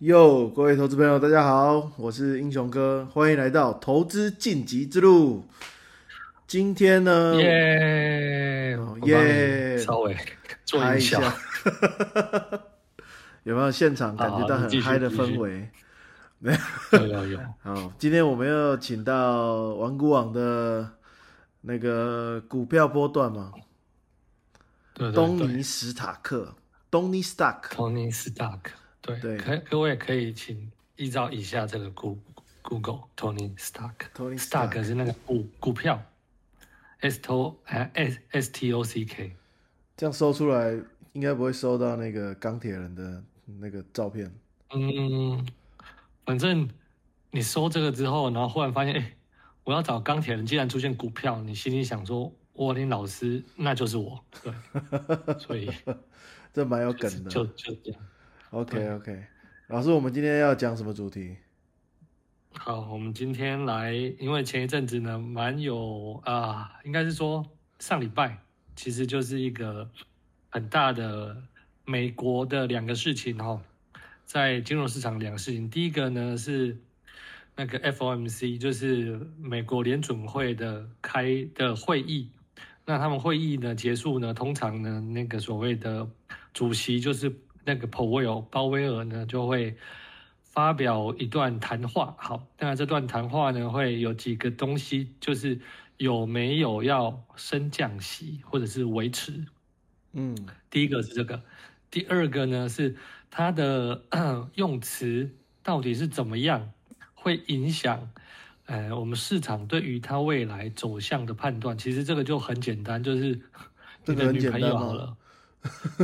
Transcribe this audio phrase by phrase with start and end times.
[0.00, 5.44] 哟，各位投资朋友，大家好，我是英雄哥，欢迎来到投资晋级之路。
[6.46, 10.16] 今天呢，耶耶稍微
[10.64, 11.20] 做嗨一一下。
[11.20, 11.36] 下，，
[13.42, 15.68] 有没有现场感觉到很嗨的氛围？
[16.38, 16.56] 没
[16.92, 20.88] 有有有， 好，今天我们要请到玩股网的
[21.62, 23.50] 那个股票波段嘛，
[24.94, 26.54] 对对东尼史塔克，
[26.88, 28.60] 东尼 Stark，，Tony Stark，
[29.00, 32.22] 对对可各位可以请依照以下这个 Google
[32.62, 33.94] Google Tony Stark。
[34.14, 36.02] Tony Stark 是那个股股票
[37.00, 39.32] ，S T O 哎 S S T O C K，
[39.96, 40.78] 这样搜出来
[41.12, 43.22] 应该不会搜到那个钢铁人的
[43.60, 44.30] 那个照片。
[44.70, 45.46] 嗯，
[46.26, 46.68] 反正
[47.30, 49.16] 你搜这个之后，然后忽然发现，哎、
[49.64, 54.52] 我要找钢铁人，竟然出现股票，你心里想说，沃林老师那就是我，对，
[55.38, 55.70] 所以
[56.52, 57.30] 这蛮有梗的。
[57.30, 58.00] 就就这样。
[58.50, 59.24] OK OK，
[59.66, 61.36] 老师，我们今天要讲什么主题？
[62.52, 67.44] 好，我们今天来，因为前一阵子呢，蛮有啊、应该是说
[67.78, 68.38] 上礼拜
[68.74, 69.90] 其实就是一个
[70.48, 71.36] 很大的
[71.84, 73.60] 美国的两个事情哦，
[74.24, 76.74] 在金融市场两个事情，第一个呢是
[77.54, 82.30] 那个 FOMC，就是美国联准会的开的会议，
[82.86, 86.08] 那他们会议呢结束呢，通常呢那个所谓的
[86.54, 87.30] 主席就是
[87.68, 89.76] 那个鲍威尔，鲍威尔呢就会。
[90.50, 92.16] 发表一段谈话。
[92.18, 95.60] 好，那这段谈话呢，会有几个东西，就是
[95.98, 99.44] 有没有要升降息，或者是维持。
[100.14, 100.36] 嗯
[100.68, 101.40] 第一个是这个，
[101.92, 102.96] 第二个呢是
[103.30, 104.02] 它的
[104.56, 105.30] 用词
[105.62, 106.72] 到底是怎么样，
[107.14, 108.10] 会影响
[108.66, 111.78] 呃我们市场对于它未来走向的判断。
[111.78, 113.40] 其实这个就很简单，就是
[114.06, 115.16] 你的女朋友好了，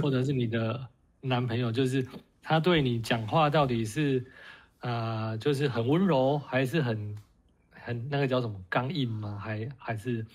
[0.01, 0.87] 或者是你的
[1.27, 2.07] 男朋友，就是
[2.43, 4.25] 他对你讲话到底是
[4.81, 7.17] 啊、呃就是很温柔，还是很
[7.71, 9.39] 很那个叫什么刚硬吗？
[9.43, 10.27] 还还是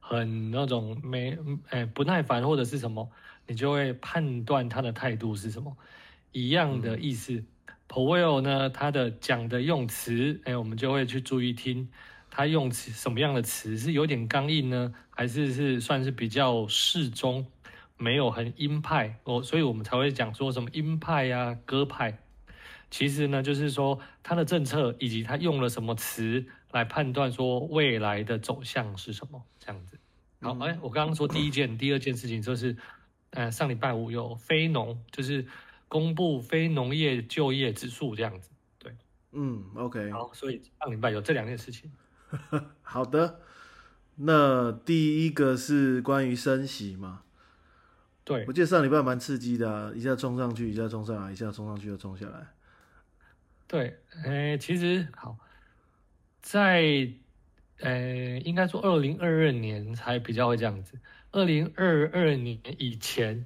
[0.00, 1.38] 很那种没
[1.70, 3.08] 哎不耐烦或者是什么，
[3.46, 5.76] 你就会判断他的态度是什么。
[6.32, 7.44] 一样的意思。
[7.86, 11.88] P o w e l 呢，他的讲的用词，哎，我们就会去注意听
[12.30, 17.46] 他用词什么样的词，是有点刚硬呢，还是是算是比较适中，
[18.02, 22.18] 没有很鹰派哦，所以我们才会讲说什么鹰派呀、鸽派。
[22.90, 29.96] 其实呢，就是说他的政策以及他用了什么词来判断说未来的走向是什么，这样子。
[30.40, 32.76] 好，哎、我刚刚说第一件、第二件事情就是，
[33.30, 35.46] 呃，上礼拜五有非农，就是
[35.86, 38.50] 公布非农业就业指数这样子。
[38.78, 38.92] 对，
[39.30, 41.90] 嗯，OK，好，所以上礼拜有这两件事情。
[42.82, 43.40] 好的。
[44.16, 47.22] 那第一个是关于升息嘛？
[48.24, 52.46] 对我，记得上礼拜蛮刺激的、啊，一下冲上去，一下冲上来，一下冲上去又冲下来。
[53.66, 55.36] 对，呃，其实好，
[56.40, 57.08] 在
[57.80, 60.98] 呃，应该说二零二二年才比较会这样子。
[61.32, 63.44] 二零二二年以前，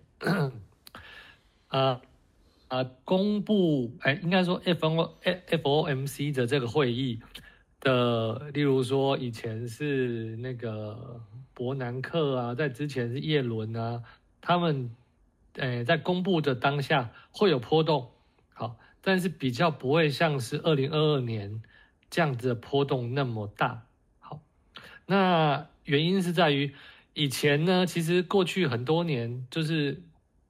[1.69, 2.01] 啊
[2.69, 7.21] 啊，公布哎，应该说 F O F O M C 的这个会议
[7.81, 11.23] 的，例如说以前是那个
[11.55, 14.03] 伯南克啊，在之前是叶伦啊，
[14.47, 14.95] 他们
[15.55, 18.13] 呃在公布的当下会有波动，
[18.55, 18.77] 好。
[19.03, 21.63] 但是比较不会像是二零二二年
[22.11, 23.87] 这样子的波动那么大。
[24.19, 24.41] 好，
[25.07, 26.75] 那原因是在于
[27.15, 30.03] 以前呢，其实过去很多年，就是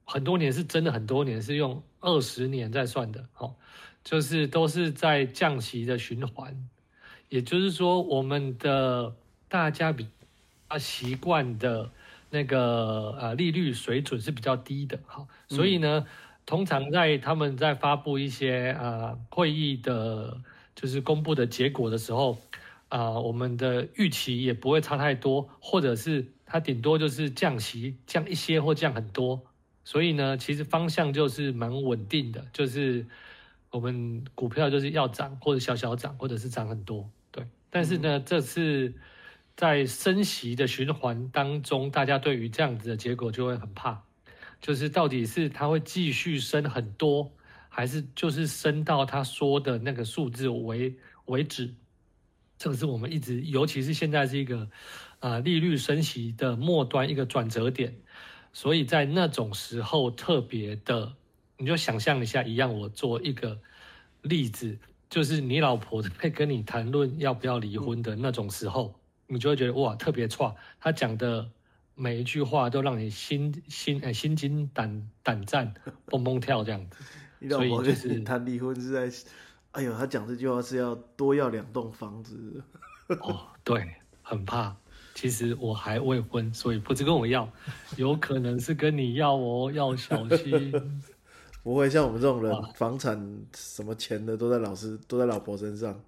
[0.04, 3.56] 很多年是真的很多年是用二十年在算的，好，
[4.02, 6.56] 就是都是在降息的循环，
[7.28, 9.14] 也就是说，我们的
[9.48, 10.08] 大家比
[10.70, 11.90] 较习惯的
[12.30, 16.06] 那个呃利率水准是比较低的，好，所以呢。
[16.48, 20.40] 通常在他们在发布一些呃会议的，
[20.76, 22.38] 就是公布的结果的时候，
[22.88, 29.42] 啊、我们的预期也不会差太多，或者是它顶多就是降息降一些或降很多，
[29.82, 33.04] 所以呢，其实方向就是蛮稳定的，就是
[33.72, 37.44] 我们股票就是要涨或者小小涨，或者是涨很多，对。
[37.70, 38.94] 但是呢，这次
[39.56, 44.02] 在升息的循环当中，大家对于这样子的结果就会很怕。
[44.60, 47.32] 就是到底是它会继续升很多，
[47.68, 51.74] 还是就是升到他说的那个数字为为止？
[52.58, 54.68] 这个是我们一直，尤其是现在是一个
[55.20, 57.94] 呃利率升息的末端一个转折点，
[58.54, 61.14] 所以在那种时候特别的，
[61.58, 63.58] 你就想象一下，一样，我做一个
[64.22, 64.78] 例子，
[65.10, 71.50] 就是你老婆在跟你谈论要不要离婚的那种时候，你就会觉得哇，特别差，他讲的。
[71.98, 75.72] 每一句话都让你心心呃心惊胆胆战，
[76.04, 77.02] 蹦蹦跳这样子。
[77.38, 79.10] 你老所以婆就是你谈离婚是在，
[79.70, 82.62] 哎呦，他讲这句话是要多要两栋房子。
[83.20, 83.82] 哦，对，
[84.20, 84.76] 很怕。
[85.14, 87.50] 其实我还未婚，所以不是跟我要，
[87.96, 90.70] 有可能是跟你要哦，要小心。
[91.64, 93.18] 不会像我们这种人，房产
[93.54, 95.98] 什么钱的都在老师都在老婆身上，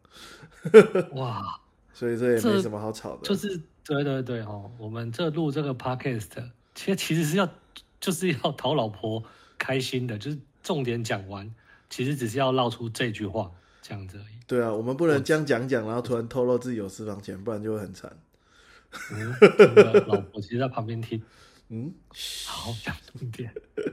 [1.16, 1.42] 哇，
[1.98, 3.22] 所以这也没什么好吵的。
[3.26, 6.28] 就是对对对哦，我们这录这个 podcast，
[6.72, 7.48] 其实其实是要
[7.98, 9.20] 就是要讨老婆
[9.58, 11.52] 开心的，就是重点讲完，
[11.90, 13.50] 其实只是要唠出这句话
[13.82, 14.38] 这样子而已。
[14.46, 18.16] 对啊，我们不能这样讲讲，然后突然透露自己有私房钱，不然就会很惨。
[19.12, 19.34] 嗯，
[20.06, 21.20] 老婆其实在旁边听，
[21.68, 21.92] 嗯，
[22.46, 23.52] 好讲重点。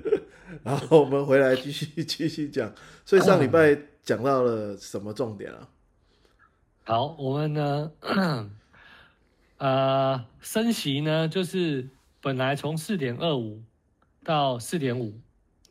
[0.62, 2.72] 然后我们回来继续继续讲。
[3.04, 5.68] 所以上礼拜讲到了什么重点啊？
[6.88, 7.92] 好，我们呢，
[9.58, 11.90] 呃，升息呢，就是
[12.22, 13.64] 本来从四点二五
[14.24, 15.20] 到四点五，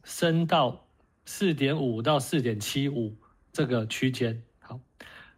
[0.02, 0.84] 升到
[1.25, 3.14] 四点五到四点七五
[3.52, 4.43] 这个区间。
[4.58, 4.81] 好，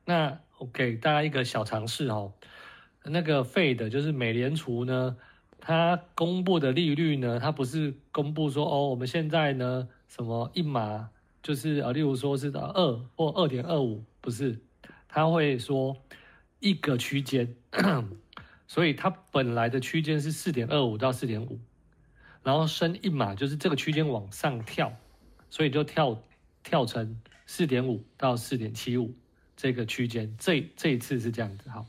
[0.06, 2.32] 那我给大家一个小尝试哦，
[3.04, 5.14] 那个费的就是美联储呢，
[5.60, 11.10] 它公布的利率呢，它不是公布说哦，我们现在呢什么一码
[11.42, 14.58] 就是啊，例如说是二或二点二五，不是，
[15.16, 15.96] 它会说
[16.60, 17.56] 一个区间，
[18.68, 21.58] 所以它本来的区间是四点二五到四点五，
[22.42, 24.92] 然后升一码就是这个区间往上跳，
[25.48, 26.22] 所以就跳
[26.62, 29.14] 跳成四点五到四点七五
[29.56, 31.86] 这个区间，这这一次是这样子，好。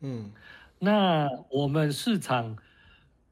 [0.00, 0.30] 嗯
[0.78, 2.58] 那我们市场，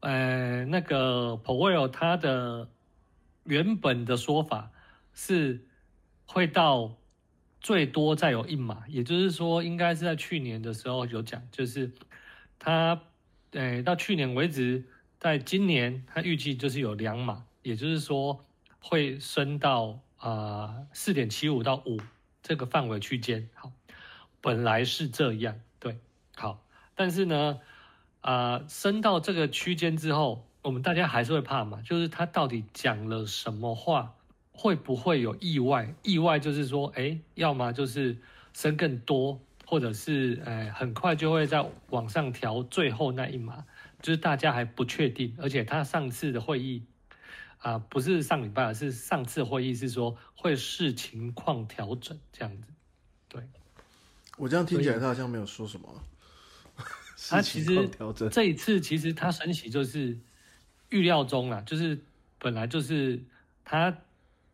[0.00, 2.70] 呃，那个 Powell 他的
[3.44, 4.70] 原本的说法
[5.12, 5.67] 是
[6.25, 6.97] 会到
[7.64, 11.90] 最多再有一码，也就是说，应该是在去年的时候有讲，就是
[12.58, 13.00] 他，
[13.52, 14.84] 呃，到去年为止，
[15.19, 18.44] 在今年他预计就是有两码，也就是说
[18.81, 21.99] 会升到啊四点七五到五
[22.43, 23.49] 这个范围区间。
[23.55, 23.72] 好，
[24.43, 25.96] 本来是这样，对，
[26.37, 26.62] 好。
[26.94, 27.61] 但是呢，
[28.20, 34.14] 啊、升到这个区间之后，我们大家还是会怕嘛，就是他到底讲了什么话，
[34.56, 35.95] 会不会有意外？
[36.03, 38.17] 意外就是说，哎，要么就是
[38.53, 43.67] 升更多，或者是哎很快就会在往上调最后那一码，
[44.01, 45.37] 就是大家还不确定。
[45.39, 46.85] 而且他上次的会议
[47.59, 52.69] 啊、不是上礼拜，是上次会议是说会视情况调整这样子。
[53.27, 53.43] 对，
[54.37, 55.89] 我这样听起来他好像没有说什么。
[57.29, 57.89] 他其实
[58.31, 60.19] 这一次其实他升息就是
[60.91, 61.99] 预料中啦，就是
[62.39, 63.23] 本来就是
[63.65, 63.97] 他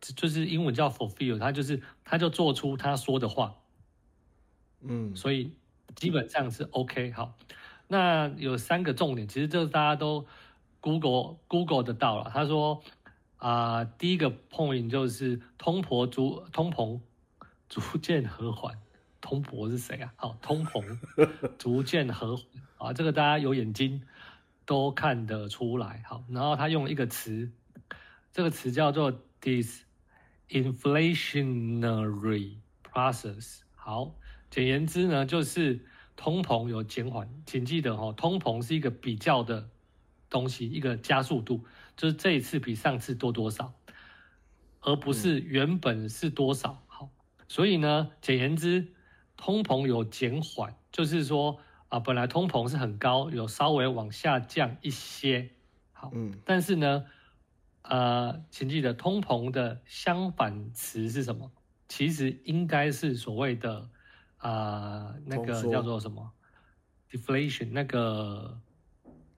[0.01, 3.55] 就是英文叫 fulfill，他就是他就做出他说的话，
[4.81, 5.53] 嗯所以
[5.95, 7.37] 基本上是 OK 好。
[7.87, 10.25] 那有三个重点，其实这大家都
[10.79, 12.31] Google Google 得到了。
[12.33, 12.81] 他说
[13.37, 16.99] 啊、第一个 point 就是通膨逐通膨
[17.69, 18.79] 逐渐和缓。
[19.19, 20.11] 通膨是谁啊？
[20.15, 20.83] 好，通膨
[21.59, 22.45] 逐渐和缓
[22.77, 24.01] 啊，这个大家有眼睛
[24.65, 26.03] 都看得出来。
[26.07, 27.51] 好，然后他用一个词，
[28.33, 29.13] 这个词叫做
[30.51, 33.61] disinflationary process。
[33.75, 34.15] 好，
[34.49, 37.29] 简言之呢，就是通膨有减缓。
[37.45, 39.69] 请记得哦，通膨是一个比较的
[40.29, 41.63] 东西，一个加速度，
[41.95, 43.73] 就是这一次比上次多多少，
[44.81, 46.83] 而不是原本是多少。
[46.87, 47.09] 好，
[47.47, 48.93] 所以呢，简言之，
[49.37, 55.49] 通膨有减缓，就是说啊，本来通膨是很高，有稍微往下降一些。
[55.93, 57.05] 好，嗯但是呢，
[57.83, 61.51] 呃，请记得通膨的相反词是什么？
[61.87, 63.89] 其实应该是所谓的
[64.37, 66.31] 啊、那个叫做什么
[67.09, 68.59] ？deflation，那个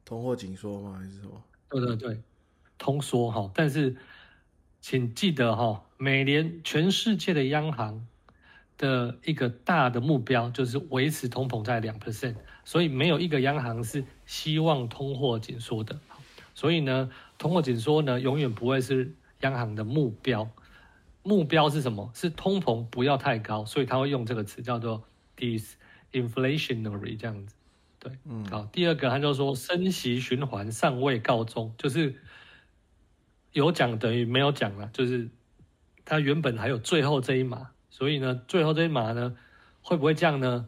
[0.06, 0.98] 通货紧缩吗？
[1.00, 1.44] 还是什么？
[1.70, 2.22] 对对对，
[2.78, 3.52] 通缩哈。
[3.54, 3.96] 但是
[4.80, 8.06] 请记得哈，每年全世界的央行
[8.78, 16.00] 的一个大的目标就是维持通膨在两 percent，所以没有一个央行是希望通货紧缩的。
[16.54, 20.50] 所以呢，通货紧缩呢永远不会是央行的目标。
[21.24, 22.12] 目标是什么？
[22.14, 25.04] 是通膨不要太高，所以他会用这个词叫做
[25.38, 27.56] disinflationary 这样子。
[27.98, 32.20] 对，嗯好，第二个他就说升息循环尚未告终，就是
[33.54, 35.30] 有讲等于没有讲了，就是
[36.04, 39.38] 他原本还有最后这一码，所以呢，最后这一码呢
[39.82, 40.68] 会不会降呢？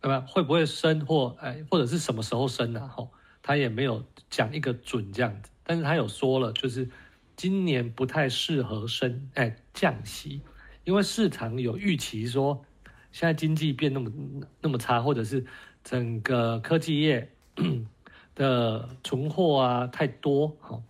[0.00, 0.24] 对吧？
[0.28, 2.86] 会不会升或哎或者是什么时候升呢、啊？
[2.86, 3.10] 吼，
[3.48, 6.86] 他也没有讲一个准这样子，但是他有说了，就是
[7.34, 10.42] 今年不太适合升哎降息，
[10.84, 12.62] 因为市场有预期说
[13.10, 14.12] 现在经济变那么
[14.60, 15.46] 那么差，或者是
[15.82, 17.32] 整个科技业
[18.36, 20.82] 的存货啊太多，哈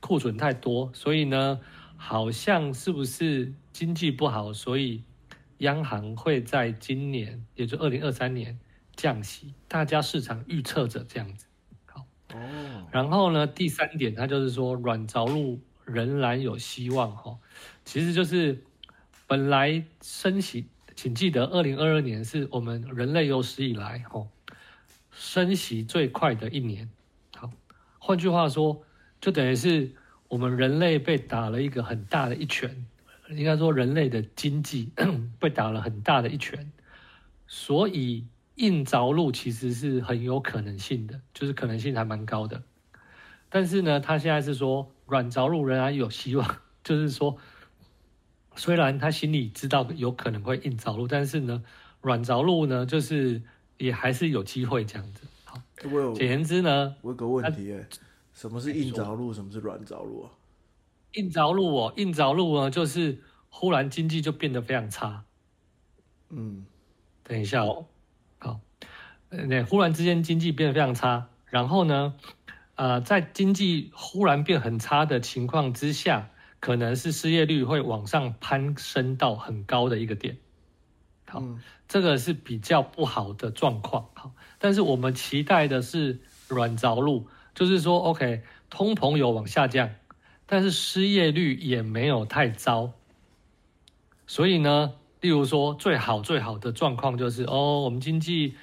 [0.00, 1.60] 库存太多，所以呢
[1.96, 5.02] 好像是不是经济不好，所以
[5.60, 8.60] 央行会在今年，也就二零二三年
[8.94, 11.46] 降息，大家市场预测着这样子。
[12.32, 17.38] 哦，然后呢，第三点，它就是说软着陆仍然有希望哈。
[17.84, 18.64] 其实就是
[19.26, 24.26] 本来升息，请记得，二零二二年是我们人类有史以来哈
[25.10, 26.88] 升息最快的一年。
[27.36, 27.50] 好，
[27.98, 28.82] 换句话说，
[29.20, 29.92] 就等于是
[30.28, 32.86] 我们人类被打了一个很大的一拳，
[33.30, 34.90] 应该说人类的经济
[35.38, 36.72] 被打了很大的一拳，
[37.46, 38.24] 所以
[38.56, 42.62] 硬着陆其实是很有可能性的，就是可能性还蛮高的。
[43.48, 47.36] 但是呢，他现在是说软着陆仍然有希望， 就是说。
[48.54, 51.64] 虽然他心里知道有可能会硬着陆，但是呢，
[52.02, 53.40] 软着陆呢，就是
[53.78, 55.22] 也还是有机会这样子。
[55.46, 55.58] 好，
[56.14, 57.88] 简言之呢，我有个问题哎，
[58.34, 59.32] 什么是硬着陆？
[59.32, 60.30] 什么是软着陆啊？
[61.12, 65.24] 硬着陆哦，硬着陆呢，就是忽然经济就变得非常差。
[66.28, 66.66] 嗯，
[67.24, 67.86] 等一下哦，好，
[69.32, 72.14] 那忽然之间经济变得非常差，然后呢，
[72.76, 76.28] 呃，在经济忽然变很差的情况之下。
[76.62, 80.38] 可能是失业率会往上攀升到很高的一个点，
[81.26, 81.42] 好，
[81.88, 89.90] 这个是比较不好的状况，好，但是我们期待的是软着陆，就是说，OK，通膨有往下降，
[90.46, 92.92] 但是失业率也没有太糟，
[94.28, 98.54] 所以呢，例如说最好最好的状况就是哦，我们经济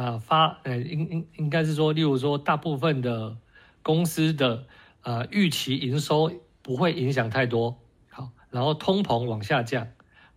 [0.00, 3.36] 啊发，呃，应应应该是说，例如说大部分的
[3.82, 4.66] 公司的
[5.02, 6.32] 呃预期营收。
[6.66, 7.78] 不会影响太多，
[8.10, 9.86] 好，然后通膨往下降，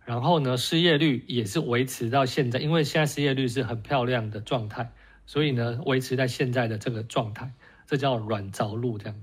[0.04, 4.92] 然后呢，失业率也是维持到现在，因为现在失业率是很漂亮的状态，
[5.26, 7.52] 所以呢，维持在现在的这个状态，
[7.84, 9.16] 这叫软着陆这样。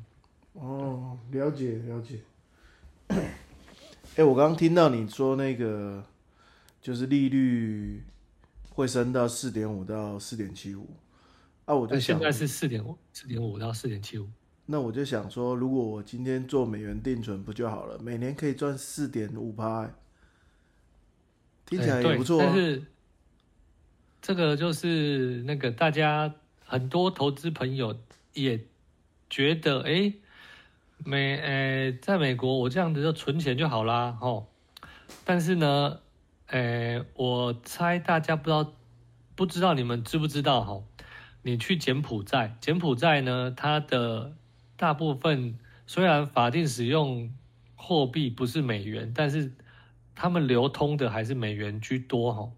[0.51, 2.20] 哦，了解了解。
[4.17, 6.03] 哎，我刚刚听到你说那个，
[6.82, 8.03] 就是利率
[8.78, 10.88] 会升到四点五到四点七五，
[11.66, 14.30] 啊，我就现在是四点五，四点五到四点七五。
[14.68, 17.98] 那我就想说，如果我今天做美元定存不就好了？
[17.98, 19.90] 每年可以赚四点五趴，
[21.66, 22.38] 听起来也不错。
[22.40, 22.86] 但是
[24.22, 26.32] 这个就是那个大家
[26.64, 27.98] 很多投资朋友
[28.34, 28.64] 也
[29.28, 30.14] 觉得，哎，
[31.04, 34.46] 美呃，在美国我这样子就存钱就好啦，吼。
[35.26, 36.00] 但是呢，
[36.48, 38.74] 呃，我猜大家不知道，
[39.36, 40.63] 不知道你们知不知道？
[40.63, 40.82] 哈，
[41.42, 44.34] 你去柬埔寨，柬埔寨呢，它的
[44.77, 47.34] 大部分虽然法定使用
[47.75, 49.51] 货币不是美元，但是
[50.16, 52.51] 他们流通的还是美元居多哈。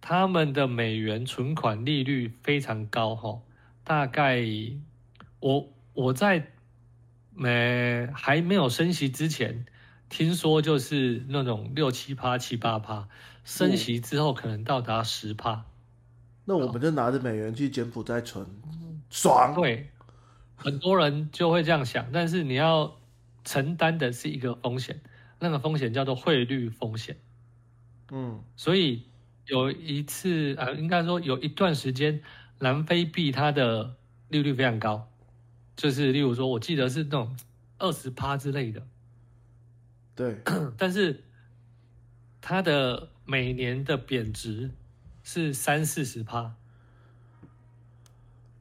[0.00, 3.40] 他们的美元存款利率非常高哈，
[3.82, 4.40] 大概
[5.40, 6.52] 我我在
[7.34, 9.66] 没还没有升息之前，
[10.08, 13.08] 听说就是那种六七趴、七八趴，
[13.44, 15.64] 升息之后可能到达十趴。
[16.44, 18.46] 那我们就拿着美元去柬埔寨存，
[19.10, 19.54] 爽。
[19.54, 19.90] 对。
[20.60, 22.96] 很多人就会这样想，但是你要
[23.44, 25.00] 承担的是一个风险，
[25.38, 27.16] 那个风险叫做汇率风险。
[28.10, 29.04] 嗯，所以
[29.46, 32.22] 有一次啊，应该说有一段时间，
[32.58, 33.94] 南非币它的
[34.30, 35.08] 利率非常高，
[35.76, 37.36] 就是例如说，我记得是那种
[37.78, 38.82] 二十趴之类的。
[40.18, 40.36] 对，
[40.76, 41.24] 但是
[42.42, 44.70] 它的每年的贬值
[45.22, 46.54] 是三四十趴，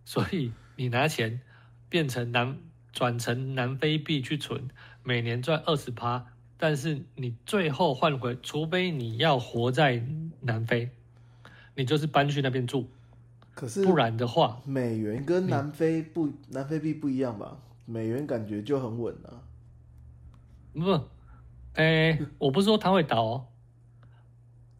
[0.05, 1.41] 所以你拿钱。
[1.89, 2.59] 变成南
[2.91, 4.69] 转成南非币去存，
[5.03, 10.05] 每年赚二十趴，但是你最后换回，除非你要活在
[10.41, 10.89] 南非，
[11.75, 12.89] 你就是搬去那边住。
[13.55, 17.57] 可是不然的话，美元跟南非不南非币不一样吧？
[17.85, 19.39] 美元感觉就很稳啊。
[20.73, 21.07] 不，
[21.77, 23.45] 哎，我不是说它会倒哦。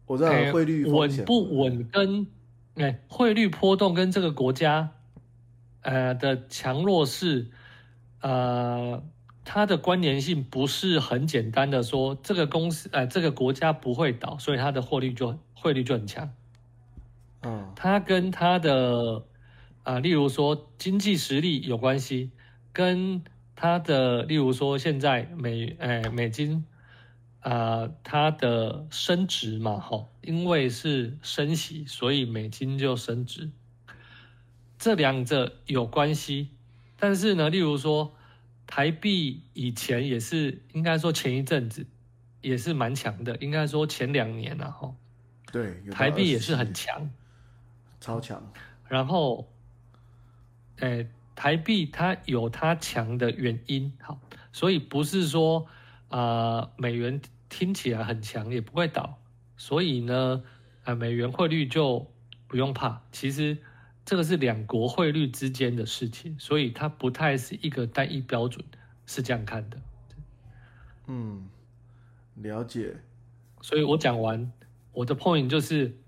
[0.06, 2.26] 我知道汇率稳不稳跟
[2.74, 4.90] 哎汇率波动跟这个国家。
[5.80, 7.50] 呃的强弱势，
[8.20, 9.02] 呃，
[9.44, 16.30] 它的关联性不是很简单的说，这个公司，呃，这个国家不会倒，所以它的汇率就汇率就很强。
[17.42, 19.24] 嗯，它跟它的，
[19.84, 22.32] 啊，例如说经济实力有关系，
[22.72, 23.22] 跟
[23.54, 26.66] 它的，例如说现在美，哎，美金，
[27.40, 33.50] 啊，它的升值嘛，哈，因为是升息，所以美金就升值。
[34.78, 36.50] 这两者有关系，
[36.98, 38.14] 但是呢，例如说
[38.66, 41.86] 台币以前也是，应该说前一阵子
[42.40, 44.94] 也是蛮强的，应该说前两年了哈。
[45.50, 47.10] 对，台币也是很强，
[48.00, 48.52] 超强。
[48.86, 49.48] 然后，
[50.76, 54.20] 诶，台币它有它强的原因，好，
[54.52, 55.66] 所以不是说
[56.08, 59.18] 啊，美元听起来很强，也不会倒，
[59.56, 60.42] 所以呢，
[60.84, 62.10] 啊，美元汇率就
[62.46, 63.02] 不用怕。
[63.12, 63.58] 其实
[64.04, 68.64] 这个是两国汇率之间的事情，所以它不太是一个单一标准，
[69.06, 69.78] 是这样看的。
[71.06, 71.48] 嗯，
[72.36, 72.96] 了解。
[73.60, 74.52] 所以我讲完
[74.92, 75.98] 我的 point 就是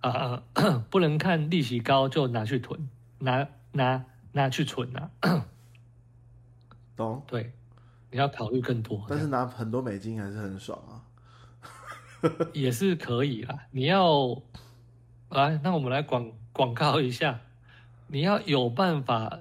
[0.00, 0.42] 啊，
[0.90, 2.88] 不能看利息高就拿去囤，
[3.18, 5.10] 拿拿拿去存啊。
[6.94, 7.24] 懂？
[7.26, 7.52] 对，
[8.10, 9.04] 你要考虑更多。
[9.08, 11.02] 但是拿很多美金还是很爽啊。
[12.52, 13.66] 也是可以啦。
[13.70, 14.42] 你要
[15.30, 17.40] 来，那我们来广广告一下。
[18.08, 19.38] 你要有办法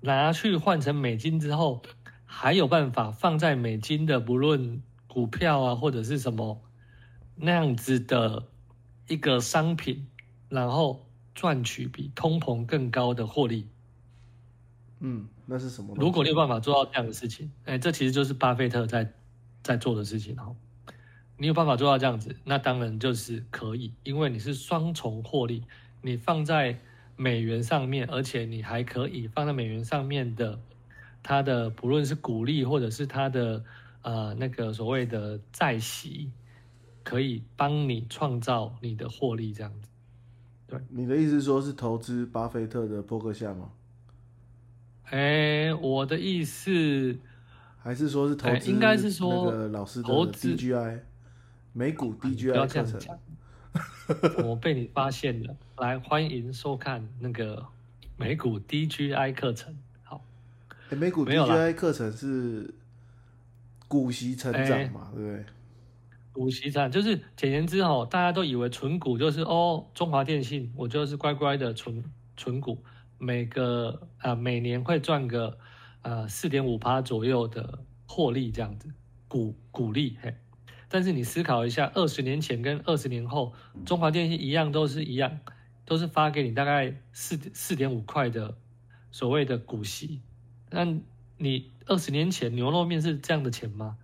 [0.00, 1.82] 拿去换成美金之后，
[2.26, 6.60] 还有办法放在美金的，不论股票啊或者是什么
[7.34, 8.46] 那样子的
[9.08, 10.06] 一个商品，
[10.50, 13.66] 然后赚取比通膨更高的获利。
[15.00, 15.96] 嗯，那是什么？
[15.98, 19.12] 如果你有办法做到这样的事情，哎，这其实就是巴菲特在
[19.64, 20.54] 在做的事情哈。
[21.36, 25.64] 你有办法做到这样子，那当然就是可以，因为你是双重获利，
[26.02, 26.78] 你放在
[27.16, 30.60] 美元上面，而且你还可以放在美元上面的，
[31.20, 33.64] 它的不论是股利或者是它的
[34.02, 36.30] 呃那个所谓的债息，
[37.02, 39.88] 可以帮你创造你的获利这样子。
[40.68, 43.72] 对，你的意思说是投资巴菲特的波克夏吗？
[45.10, 47.16] 哎，我的意思
[47.82, 51.00] 还是说是投资，应该是说那个老师的投资 DGI
[51.72, 53.00] 美股不要 DGI 这课程。
[53.00, 53.18] 样
[54.38, 55.56] 讲， 我被你发现了。
[55.78, 57.64] 来，欢迎收看那个
[58.16, 59.76] 美股 DGI 课程。
[60.04, 60.24] 好，
[60.90, 62.72] 诶美股 DGI 课程是
[63.88, 65.44] 股息成长嘛，对不对？
[66.32, 72.04] 股息产就是简言之哦，大家都以为存股就是哦，中华电信我就是乖乖的存
[72.36, 72.78] 存股，
[73.22, 75.58] 每个啊、每年会赚个
[76.00, 78.88] 呃四点五趴左右的获利这样子，
[79.28, 80.34] 股股利嘿。
[80.88, 83.52] 但是你思考一下，二十年前跟二十年后，
[83.84, 85.38] 中华电信一样都是一样，
[85.84, 88.56] 都是发给你大概四四点五块的
[89.12, 90.22] 所谓的股息。
[90.70, 90.86] 那
[91.36, 93.98] 你二十年前牛肉面是这样的钱吗？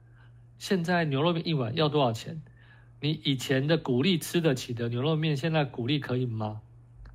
[0.58, 2.42] 现在牛肉面一碗要多少钱？
[3.00, 6.60] 你以前的股利吃得起的牛肉面，现在股利可以吗？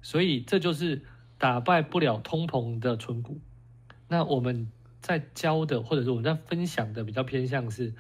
[0.01, 1.03] 所以这就是
[1.41, 3.39] 打败不了通膨的存股。
[4.08, 7.95] 那我们在教的，或者是我们在分享的，比较偏向是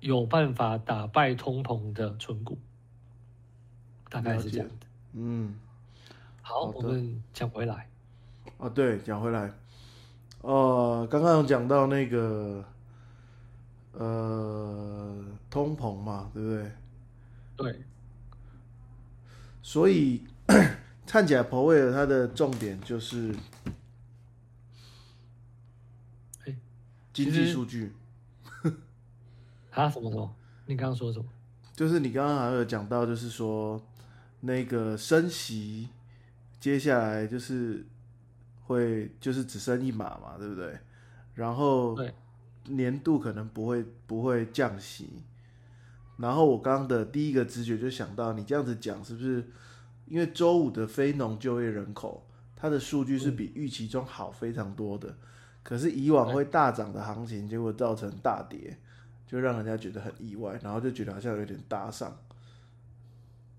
[0.00, 2.58] 有办法打败通膨的存股，
[4.10, 4.86] 大概是这样的。
[5.14, 5.58] 嗯，
[6.42, 7.88] 好，好我们讲回来，
[8.58, 9.50] 哦，对，讲回来，
[10.42, 12.62] 呃，刚刚有讲到那个
[13.92, 16.70] 呃通膨嘛，对不对？
[17.56, 17.82] 对，
[19.62, 20.22] 所以
[21.12, 23.34] 看起来彭威尔他的重点就是
[26.46, 26.56] 哎
[27.12, 27.92] 经济数据，
[29.72, 30.34] 啊，什么什么？
[30.64, 31.26] 你刚刚说什么？
[31.76, 33.78] 就是你刚刚还有讲到，就是说
[34.40, 35.90] 那个升息，
[36.58, 37.84] 接下来就是
[38.62, 40.78] 会就是只升一码嘛，对不对？
[41.34, 42.14] 然后对
[42.68, 45.10] 年度可能不会不会降息。
[46.16, 49.46] 然后我刚刚的第一个直觉就想到，你这样子讲是不是？
[50.12, 55.16] 因为周五的非农就业人口，它的数据是比预期中好非常多的，
[55.62, 58.76] 可是以往会大涨的行情，结果造成大跌，
[59.26, 62.14] 就让人家觉得很意外，然后就觉得好像有点搭上。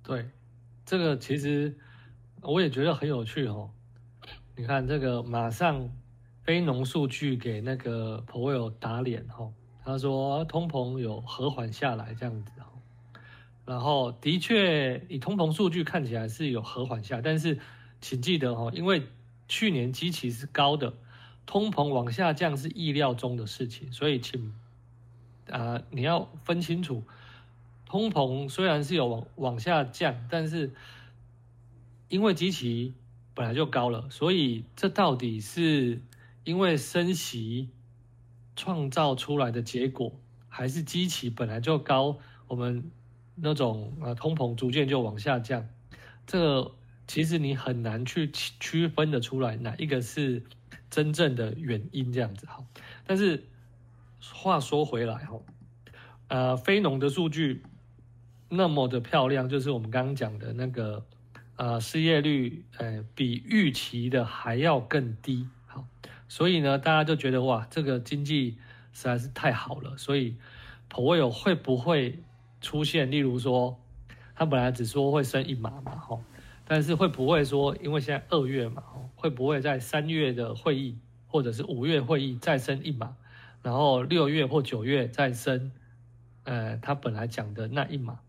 [0.04, 0.30] 对，
[0.86, 1.76] 这个其实
[2.42, 3.72] 我也觉得很有趣哦。
[4.56, 5.89] 你看这个马上
[6.44, 9.52] 非农数据给那个 e l 打脸哦，
[9.84, 12.62] 他说通膨有和缓下来这样子哦。
[13.65, 17.60] 然后的确以通膨数据看起来是有和缓下，但是
[18.02, 19.04] 请记得哦，因为
[19.47, 20.93] 去年基期是高的，
[21.45, 24.54] 通膨往下降是意料中的事情，所以请
[25.49, 27.04] 啊、你要分清楚。
[27.86, 30.73] 通膨虽然是有往往下降，但是
[32.10, 32.93] 因为基期
[33.34, 36.02] 本来就高了，所以这到底是
[36.43, 37.69] 因为升息
[38.56, 40.12] 创造出来的结果，
[40.49, 42.89] 还是基期本来就高，我们
[43.36, 45.67] 那种呃通膨逐渐就往下降？
[46.26, 46.72] 这个
[47.08, 50.43] 其实你很难去区分的出来哪一个是
[50.89, 52.65] 真正的原因这样子哈。
[53.06, 53.43] 但是
[54.34, 55.39] 话说回来哈，
[56.30, 57.63] 呃，非农的数据
[58.50, 61.06] 那么的漂亮，就是我们刚刚讲的那个
[61.58, 65.48] 呃失业率，呃比预期的还要更低。
[65.65, 65.86] 好，
[66.30, 68.52] 所以呢，大家就觉得哇，这个经济
[68.93, 69.98] 实在是太好了。
[69.98, 70.38] 所以
[70.88, 72.24] 朋友会不会
[72.63, 73.78] 出现，例如说，
[74.34, 76.23] 他本来只说会升一码嘛，吼，
[76.65, 80.97] 但是会不会说，因为现在二月嘛，哈，会不会在三月的会议
[81.28, 83.15] 或者是五月会议再升一码，
[83.62, 85.71] 然后六月或九月再升
[86.45, 88.19] 呃，他本来讲的那一码，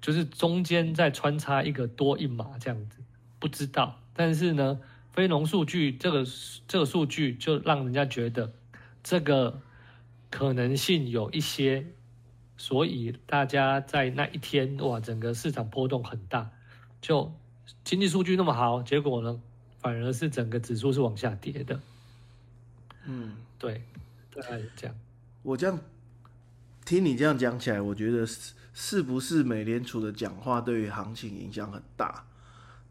[0.00, 2.98] 就是中间再穿插一个多一码这样子，
[3.38, 4.00] 不知道。
[4.14, 4.80] 但是呢，
[5.12, 6.24] 非农数据这个
[6.66, 8.52] 这个数据就让人家觉得
[9.02, 9.60] 这个
[10.30, 11.86] 可能性有一些，
[12.56, 16.50] 所以大家在那一天哇，整个市场波动很大，
[17.00, 17.32] 就
[17.84, 19.40] 经济数据那么好，结果呢，
[19.78, 21.80] 反而是整个指数是往下跌的。
[23.04, 23.82] 嗯，对，
[24.34, 24.96] 大概是这样。
[25.42, 25.78] 我这样
[26.84, 32.24] 听你这样讲起来，我觉得是是不是美联储的讲话对于行情影响很大？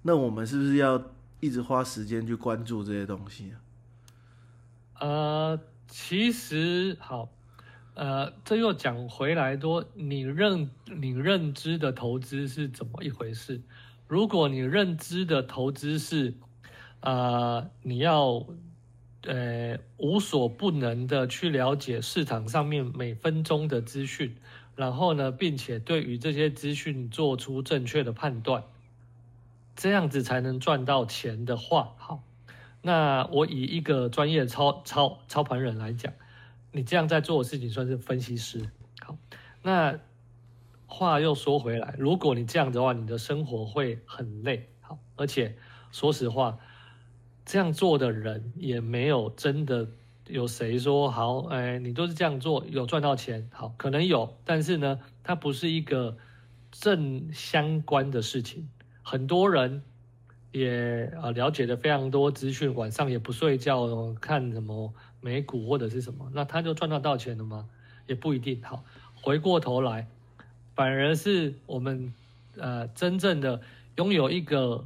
[0.03, 1.01] 那我们是不是要
[1.39, 3.57] 一直花时间去关注这些东西啊？
[4.99, 7.29] 呃，其实好，
[7.95, 13.61] 呃，这又讲回来多，你认你认知的投资是怎么一回事？
[14.07, 16.33] 如果你认知的投资是，
[17.01, 18.45] 呃，你要
[19.23, 24.35] 呃无所不能的去了解市场上面每分钟的资讯，
[24.75, 28.63] 然后呢，并且对于这些资讯做出正确的判断，
[29.75, 32.23] 这样子才能赚到钱的话，好。
[32.85, 36.11] 那我以一个专业操操操盘人来讲，
[36.73, 38.69] 你这样在做的事情算是分析师。
[38.99, 39.17] 好，
[39.61, 39.97] 那
[40.87, 44.67] 话又说回来，如果你这样的话，你的生活会很累。
[44.81, 45.55] 好，而且
[45.91, 46.57] 说实话，
[47.45, 49.87] 这样做的人也没有真的
[50.27, 53.49] 有谁说好，哎，你都是这样做有赚到钱。
[53.53, 56.17] 好，可能有，但是呢，它不是一个
[56.71, 58.67] 正相关的事情。
[59.01, 59.83] 很多人。
[60.55, 67.67] 也啊了解的非常多资讯，晚上也不睡觉看什么美股或者是什么，那他就赚得到钱了吗？
[68.05, 68.61] 也不一定。
[68.61, 68.83] 好，
[69.15, 70.05] 回过头来，
[70.75, 72.13] 反而是我们
[72.57, 73.59] 呃真正的
[73.95, 74.85] 拥有一个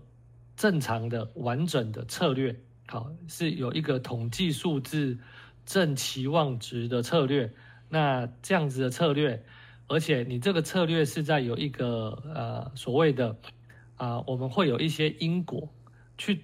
[0.56, 2.56] 正常的完整的策略，
[2.88, 5.18] 好是有一个统计数字
[5.66, 7.52] 正期望值的策略。
[7.90, 9.44] 那这样子的策略，
[9.88, 13.36] 而且你这个策略是在有一个呃所谓的。
[13.98, 15.68] 啊，我们会有一些因果，
[16.20, 16.44] 去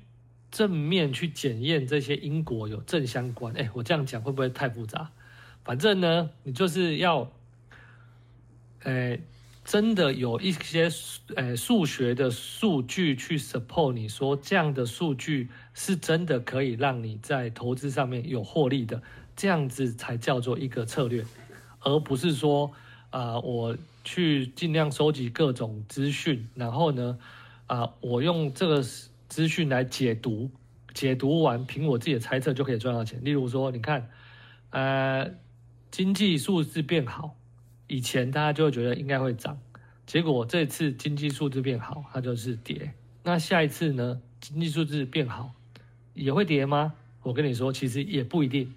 [0.54, 3.52] 正面去检验这些因果有正相关。
[3.56, 5.10] 哎，我这样讲会不会太复杂？
[5.64, 7.32] 反正呢，你就是要，
[8.84, 9.18] 呃，
[9.66, 10.88] 真的有一些
[11.36, 19.02] 呃数学的数据去 support 你说这样的数据是真的可以让你在投资上面有获利的，
[19.36, 21.26] 这样子才叫做一个策略，
[21.80, 22.72] 而不是说
[23.10, 27.18] 啊，我去尽量收集各种资讯，然后呢。
[27.66, 28.84] 啊，我用这个
[29.34, 30.52] 资讯来解读，
[30.94, 33.20] 解读完凭我自己的猜测就可以赚到钱。
[33.24, 34.08] 例如说，你看，
[34.70, 35.32] 呃，
[35.90, 37.36] 经济数字变好，
[37.88, 39.58] 以前大家就会觉得应该会涨，
[40.06, 42.94] 结果这次经济数字变好，它就是跌。
[43.24, 45.56] 那下一次呢，经济数字变好，
[46.14, 46.94] 也会跌吗？
[47.24, 48.72] 我跟你说，其实也不一定。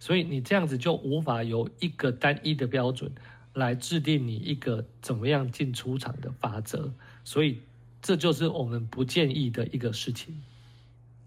[0.00, 3.12] 所以你这样子就无法有一个单一的标准
[3.52, 6.94] 来制定你一个怎么样进出场的法则。
[7.24, 7.60] 所以。
[8.00, 10.40] 这就是我们不建议的一个事情。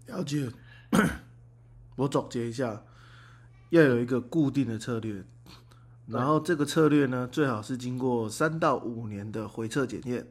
[0.07, 0.49] 了解，
[1.95, 2.83] 我总结一下，
[3.69, 5.23] 要有一个固定的策略，
[6.07, 10.27] 然后这个策略呢，最好是经过三到五年的回测检验，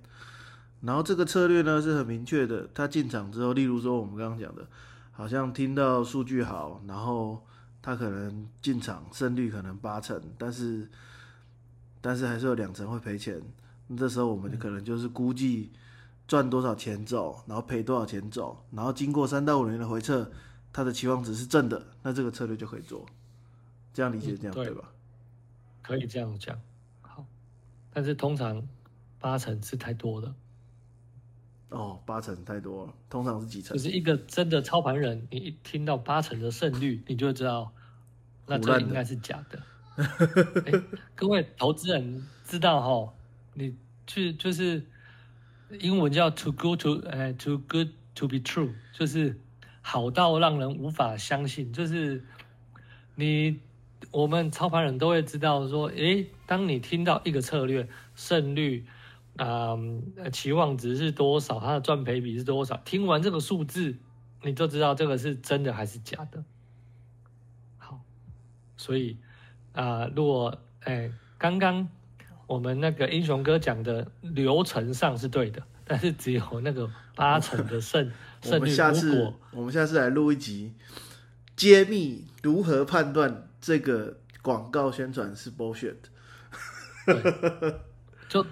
[0.81, 2.69] 然后这个策略呢是很明确的。
[2.75, 4.67] 他进场之后，例如说我们刚刚讲的，
[5.13, 7.47] 好像听到数据好，然后
[7.81, 10.89] 他可能进场胜率可能八成，但是
[12.01, 13.41] 但是还是有两成会赔钱，
[13.97, 15.71] 这时候我们可能就是估计。
[16.31, 20.31] 赚多少钱走，然后赔多少钱走，然后经过三到五年的回测，
[20.73, 23.05] 它的期望值是正的，那这个策略就可以做。
[23.93, 24.93] 这样理解这样对吧？
[25.83, 26.57] 可以这样讲。
[27.03, 27.27] 好，
[27.93, 28.63] 但是通常
[29.19, 30.33] 八成是太多了。
[31.71, 33.77] 哦，八成太多了，通常是几成？
[33.77, 37.73] 就是一个真的操盘人，你一听到八成的胜率，你就知道，
[38.47, 39.61] 那这应该是假的。
[41.17, 43.13] 各位投资人知道哈，
[43.55, 44.87] 你去就是。
[45.79, 49.39] 英文叫 too good to 呃 too good to be true，就是
[49.81, 51.73] 好到让人无法相信。
[51.73, 52.25] 就是
[53.15, 53.61] 你
[54.11, 58.85] 我们操盘人都会知道说，诶，当你听到一个策略胜率
[59.37, 59.77] 啊
[60.33, 63.97] 期望值是多少，它的赚赔比是多少，听完这个数字，
[64.43, 66.45] 你就知道这个是真的还是假的。
[67.79, 68.03] 好，
[68.77, 69.17] 所以
[69.73, 71.89] 啊，如果哎刚刚。
[72.51, 78.11] 我们那个英雄哥讲的流程上是对的，但是只有那个八成的胜
[78.43, 78.57] 胜率。
[78.57, 80.75] 我们下次我们下次来录一集，
[81.55, 85.95] 揭秘如何判断这个广告宣传是 bullshit。
[88.29, 88.45] 就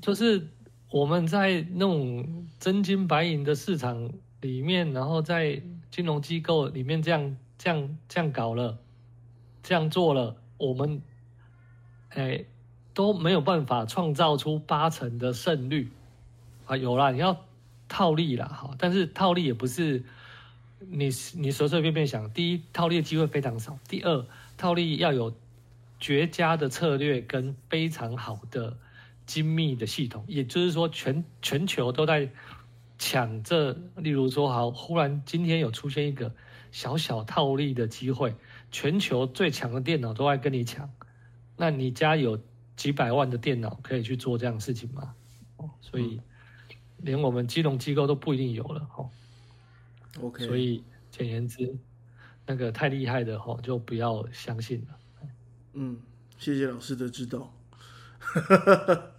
[0.00, 0.48] 就是
[0.90, 8.78] 我们在那种真金白银的市场里面，然后在金融机构里面这样这样这样搞了，
[9.62, 11.02] 这样做了，我们
[12.08, 12.46] 哎。
[12.94, 15.90] 都没有办法创造出八成的胜率
[16.66, 16.76] 啊。
[16.76, 17.44] 有啦，你要
[17.88, 20.04] 套利啦，哈，但是套利也不是
[20.78, 22.30] 你你随随便便想。
[22.30, 24.24] 第一，套利的机会非常少；第二，
[24.56, 25.34] 套利要有
[25.98, 28.76] 绝佳的策略跟非常好的
[29.26, 32.30] 精密的系统，也就是说全全球都在
[32.98, 33.76] 抢这。
[33.96, 36.32] 例如说，好，忽然今天有出现一个
[36.70, 38.34] 小小套利的机会，
[38.70, 40.90] 全球最强的电脑都在跟你抢，
[41.56, 42.38] 那你家有
[42.76, 45.14] 几百万的电脑可以去做这样的事情吗？
[45.56, 46.20] 哦，所以
[46.98, 49.10] 连我们金融机构都不一定有了，哦。
[50.20, 51.76] OK，所以简言之，
[52.46, 54.98] 那个太厉害的吼就不要相信了。
[55.72, 55.98] 嗯，
[56.38, 57.52] 谢谢老师的指导。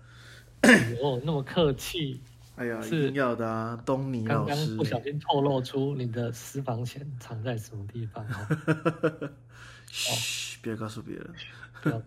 [1.02, 2.22] 哦，那么客气，
[2.56, 4.84] 哎呀，一是定要的啊，东尼老师刚不。
[4.84, 9.30] 小心透露出你的私房钱藏在什么地方哦。
[9.92, 11.34] 嘘，别告诉别人。
[11.82, 12.02] 不要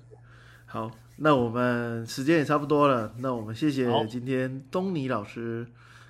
[0.71, 5.67] 好，那我们时间也差不多了，那我们谢谢今天东尼老师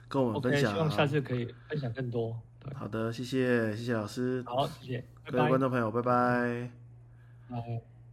[0.09, 0.73] 跟我们分享。
[0.73, 2.37] 希望下次可以分享更多。
[2.75, 5.61] 好的，谢谢，谢谢老师，好，谢谢，各位观。
[5.61, 6.71] 众朋友，拜拜。
[7.49, 7.88] 拜。